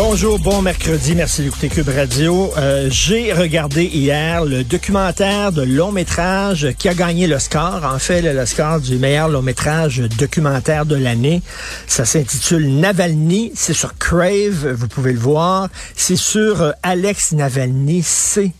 [0.00, 2.52] Bonjour, bon mercredi, merci d'écouter Cube Radio.
[2.56, 8.22] Euh, J'ai regardé hier le documentaire de long métrage qui a gagné l'Oscar, en fait
[8.22, 11.42] l'Oscar du meilleur long métrage documentaire de l'année.
[11.88, 15.68] Ça s'intitule Navalny, c'est sur Crave, vous pouvez le voir.
[15.96, 18.52] C'est sur euh, Alex Navalny, c'est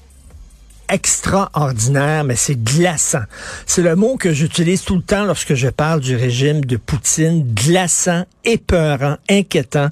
[0.88, 3.22] extraordinaire, mais c'est glaçant.
[3.66, 7.44] C'est le mot que j'utilise tout le temps lorsque je parle du régime de Poutine.
[7.54, 9.88] Glaçant, épeurant, inquiétant.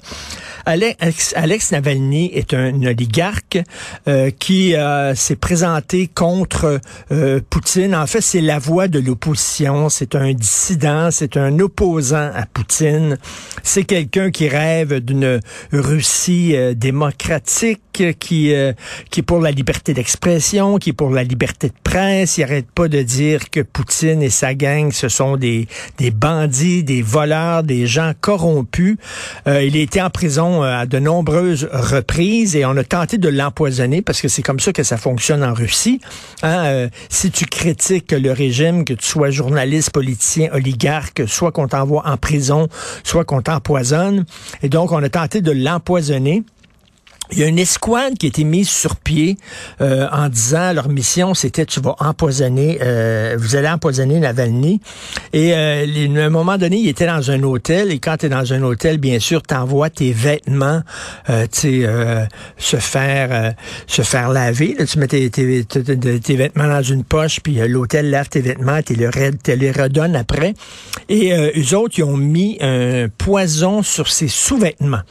[0.67, 3.59] Alex, Navalny est un oligarque
[4.07, 6.81] euh, qui euh, s'est présenté contre
[7.11, 7.95] euh, Poutine.
[7.95, 9.87] En fait, c'est la voix de l'opposition.
[9.87, 13.17] C'est un dissident, c'est un opposant à Poutine.
[13.63, 15.39] C'est quelqu'un qui rêve d'une
[15.71, 17.81] Russie démocratique,
[18.19, 18.53] qui,
[19.09, 22.37] qui est pour la liberté d'expression, pour la liberté de presse.
[22.37, 25.67] Il arrête pas de dire que Poutine et sa gang, ce sont des,
[25.97, 28.97] des bandits, des voleurs, des gens corrompus.
[29.45, 34.01] il a été en prison à de nombreuses reprises et on a tenté de l'empoisonner
[34.01, 35.99] parce que c'est comme ça que ça fonctionne en Russie.
[36.43, 41.67] Hein, euh, si tu critiques le régime, que tu sois journaliste, politicien, oligarque, soit qu'on
[41.67, 42.67] t'envoie en prison,
[43.03, 44.25] soit qu'on t'empoisonne.
[44.63, 46.43] Et donc, on a tenté de l'empoisonner.
[47.31, 49.37] Il y a une escouade qui a été mise sur pied
[49.81, 54.81] euh, en disant leur mission c'était tu vas empoisonner, euh, vous allez empoisonner Navalny.
[55.33, 55.85] Et euh,
[56.15, 58.61] à un moment donné, il était dans un hôtel et quand tu es dans un
[58.63, 60.81] hôtel, bien sûr, t'envoies tes vêtements,
[61.29, 62.27] euh, tu sais,
[62.57, 63.53] se faire
[63.87, 64.75] se faire laver.
[64.77, 68.81] Là, tu mets tes, tes, tes, vêtements dans une poche, puis l'hôtel lave tes vêtements,
[68.81, 70.53] tu les, les redonnes après.
[71.09, 75.01] Et eux autres, ils ont mis un poison sur ses sous-vêtements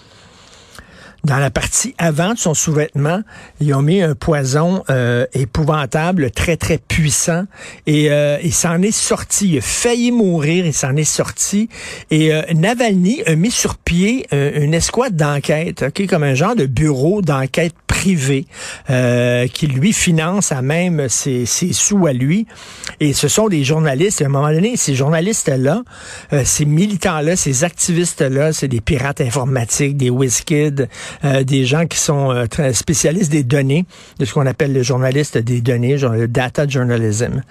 [1.27, 3.21] dans la partie avant de son sous-vêtement,
[3.61, 7.45] ils ont mis un poison euh, épouvantable, très, très puissant.
[7.87, 9.49] Et euh, il s'en est sorti.
[9.49, 11.69] Il a failli mourir, il s'en est sorti.
[12.13, 16.67] Et euh, Navalny a mis sur pied une escouade d'enquête, ok, comme un genre de
[16.67, 18.47] bureau d'enquête privé
[18.87, 22.47] qui lui finance à même ses, ses, sous à lui.
[23.01, 24.23] Et ce sont des journalistes.
[24.23, 25.83] À un moment donné, ces journalistes-là,
[26.45, 30.87] ces militants-là, ces activistes-là, c'est des pirates informatiques, des whiz-kids,
[31.25, 33.87] euh, des gens qui sont euh, très spécialistes des données,
[34.19, 37.43] de ce qu'on appelle les journalistes des données, genre le data journalism.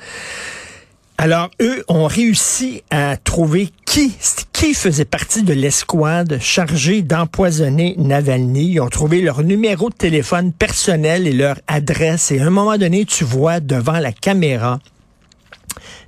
[1.17, 4.13] Alors, eux ont réussi à trouver qui,
[4.51, 8.73] qui faisait partie de l'escouade chargée d'empoisonner Navalny.
[8.73, 12.31] Ils ont trouvé leur numéro de téléphone personnel et leur adresse.
[12.31, 14.79] Et à un moment donné, tu vois devant la caméra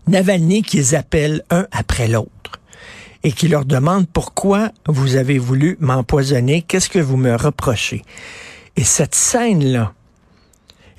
[0.08, 2.32] Navalny qui les appelle un après l'autre
[3.24, 8.04] et qui leur demande pourquoi vous avez voulu m'empoisonner, qu'est-ce que vous me reprochez?
[8.76, 9.94] Et cette scène-là,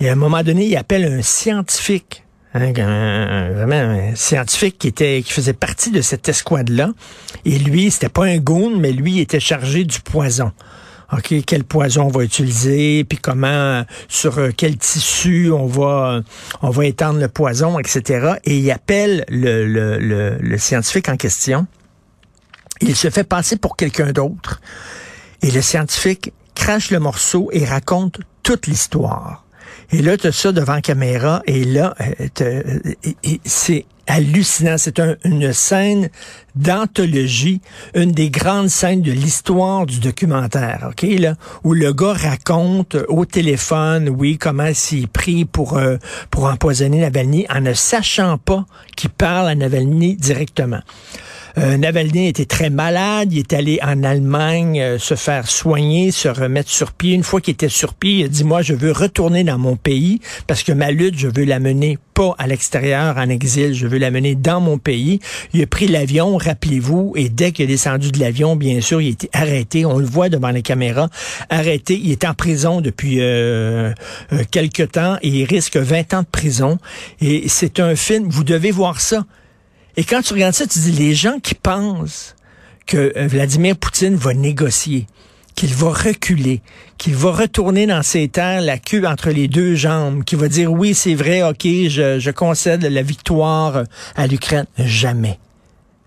[0.01, 2.25] et à un moment donné, il appelle un scientifique,
[2.55, 6.91] hein, un, vraiment un scientifique qui était qui faisait partie de cette escouade-là.
[7.45, 10.53] Et lui, c'était pas un goon, mais lui était chargé du poison.
[11.11, 16.21] OK, quel poison on va utiliser, puis comment, sur euh, quel tissu on va,
[16.61, 18.35] on va étendre le poison, etc.
[18.45, 21.67] Et il appelle le, le, le, le scientifique en question.
[22.81, 24.61] Il se fait passer pour quelqu'un d'autre.
[25.43, 29.45] Et le scientifique crache le morceau et raconte toute l'histoire.
[29.91, 31.95] Et là, tu as ça devant caméra, et là,
[32.41, 32.63] euh,
[33.45, 34.77] c'est hallucinant.
[34.77, 36.11] C'est une scène
[36.55, 37.61] d'anthologie,
[37.95, 41.35] une des grandes scènes de l'histoire du documentaire, ok là,
[41.65, 45.97] où le gars raconte au téléphone, oui, comment s'il pris pour euh,
[46.31, 48.67] pour empoisonner Navalny en ne sachant pas
[48.97, 50.81] qu'il parle à Navalny directement.
[51.57, 56.29] Euh, Navalny était très malade, il est allé en Allemagne euh, se faire soigner, se
[56.29, 57.15] remettre sur pied.
[57.15, 59.77] Une fois qu'il était sur pied, il a dit, moi, je veux retourner dans mon
[59.77, 63.87] pays parce que ma lutte, je veux la mener pas à l'extérieur, en exil, je
[63.87, 65.21] veux la mener dans mon pays.
[65.55, 69.07] Il a pris l'avion, rappelez-vous, et dès qu'il est descendu de l'avion, bien sûr, il
[69.07, 71.09] a été arrêté, on le voit devant les caméras,
[71.49, 73.93] arrêté, il est en prison depuis euh,
[74.33, 76.79] euh, quelque temps et il risque 20 ans de prison.
[77.21, 79.25] Et c'est un film, vous devez voir ça.
[79.99, 82.37] Et quand tu regardes ça, tu dis, les gens qui pensent
[82.87, 85.09] que euh, Vladimir Poutine va négocier,
[85.57, 86.61] qu'il va reculer,
[86.99, 90.73] qu'il va retourner dans ses terres la queue entre les deux jambes, qu'il va dire
[90.73, 93.83] oui, c'est vrai, ok, je, je concède la victoire
[94.15, 94.67] à l'Ukraine.
[94.79, 95.41] Jamais.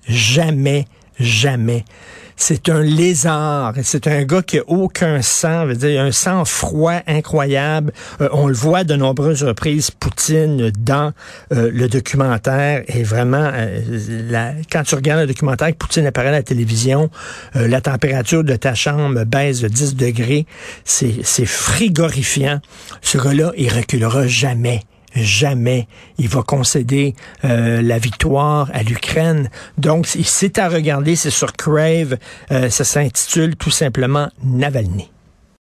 [0.08, 0.86] Jamais,
[1.20, 1.86] jamais.
[2.44, 3.76] C'est un lézard.
[3.84, 7.94] C'est un gars qui a aucun sang, veut dire, un sang froid incroyable.
[8.20, 11.14] Euh, on le voit de nombreuses reprises, Poutine, dans
[11.54, 12.84] euh, le documentaire.
[12.88, 13.80] Et vraiment, euh,
[14.28, 17.12] la, quand tu regardes le documentaire, Poutine apparaît à la télévision,
[17.54, 20.48] la température de ta chambre baisse de 10 degrés.
[20.84, 22.60] C'est frigorifiant.
[23.04, 24.82] Ce gars-là, il reculera jamais
[25.16, 25.88] jamais
[26.18, 29.50] il va concéder euh, la victoire à l'Ukraine.
[29.78, 32.18] Donc, c'est à regarder, c'est sur Crave,
[32.52, 35.12] euh, ça s'intitule tout simplement Navalny.